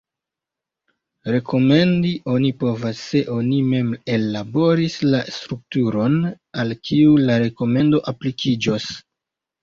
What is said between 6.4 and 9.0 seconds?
al kiu la rekomendo aplikiĝos.